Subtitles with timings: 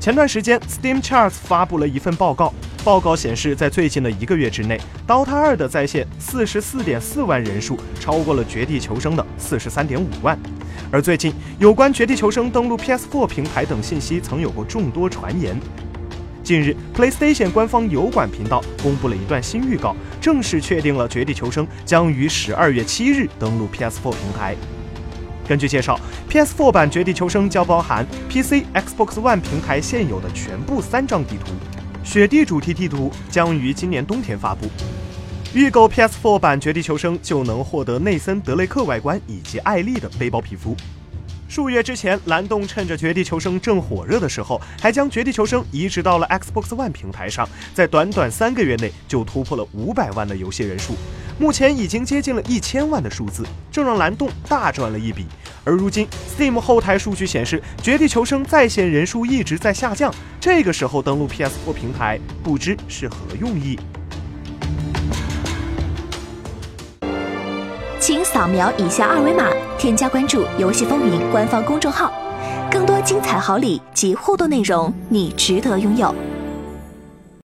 [0.00, 4.80] 前段时间，Steam Charts 发布了一份报告，报告显示，在最近的一个月之内，
[5.10, 10.38] 《DOTA 2》的在线四十四点四万人数超过了《绝地求生》的四十三点五万。
[10.92, 15.58] 而最近，有关《绝地求生》登陆 PS4 平台等信息曾有过众多传言。
[16.44, 24.54] 近日，PlayStation 官方油管频道公布了一段新预告，正式确定了《绝地求生》将于十二月七日登陆 PS4 平台。
[25.48, 25.98] 根据介绍
[26.28, 31.52] ，PS4 版《绝地求生》将包含 PC、Xbox One 平台现有的全部三张地图，
[32.04, 34.66] 雪地主题地图将于今年冬天发布。
[35.54, 40.76] 预购 PS4 版《绝地求生》就能获得内森·德雷克外观以及艾丽的背包皮肤。
[41.48, 50.92] 数月之前，蓝洞趁着《绝地求生》正火热的时候，还将《绝地求生》移植到了 Xbox One 平台上，在短短三个月内就突破了五百万的游戏人数，
[51.38, 55.24] 目前已经接近了一千万的数字，这让蓝洞大赚了一笔。
[55.64, 56.06] 而如今
[56.36, 63.78] ，Steam 后台数据显示，《绝地求生》在线人数一直在下降，这个时候登录 PS4 平台，不知是何用意？
[68.00, 72.12] 请扫描以下二维码，添加关注“游戏风云”官方公众号，
[72.70, 76.14] 更多精彩好礼及互动内容，你值得拥有。